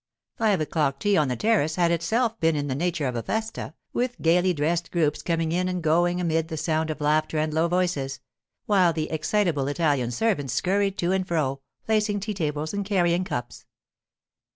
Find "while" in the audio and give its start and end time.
8.65-8.93